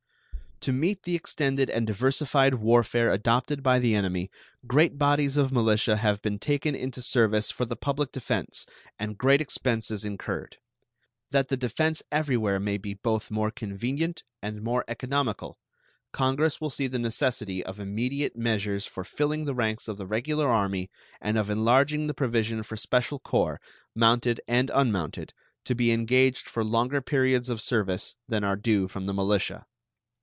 [0.65, 4.29] To meet the extended and diversified warfare adopted by the enemy,
[4.67, 8.67] great bodies of militia have been taken into service for the public defense,
[8.99, 10.57] and great expenses incurred.
[11.31, 15.57] That the defense everywhere may be both more convenient and more economical,
[16.11, 20.47] Congress will see the necessity of immediate measures for filling the ranks of the Regular
[20.47, 23.59] Army and of enlarging the provision for special corps,
[23.95, 25.33] mounted and unmounted,
[25.65, 29.65] to be engaged for longer periods of service than are due from the militia.